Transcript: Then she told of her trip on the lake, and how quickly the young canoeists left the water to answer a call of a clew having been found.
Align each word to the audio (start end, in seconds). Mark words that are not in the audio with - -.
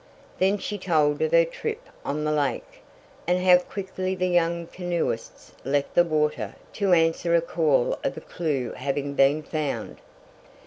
Then 0.39 0.57
she 0.57 0.79
told 0.79 1.21
of 1.21 1.31
her 1.31 1.45
trip 1.45 1.87
on 2.03 2.23
the 2.23 2.31
lake, 2.31 2.81
and 3.27 3.37
how 3.45 3.59
quickly 3.59 4.15
the 4.15 4.25
young 4.27 4.65
canoeists 4.65 5.51
left 5.63 5.93
the 5.93 6.03
water 6.03 6.55
to 6.73 6.93
answer 6.93 7.35
a 7.35 7.39
call 7.41 7.99
of 8.03 8.17
a 8.17 8.21
clew 8.21 8.71
having 8.71 9.13
been 9.13 9.43
found. 9.43 9.97